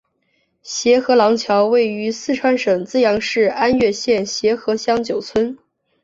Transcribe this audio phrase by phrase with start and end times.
[0.63, 5.55] 协和廊桥位于四川省资阳市安岳县协和乡九村。